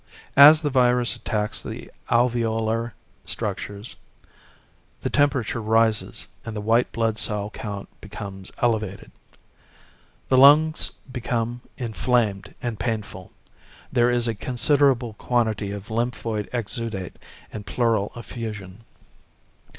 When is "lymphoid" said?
15.91-16.49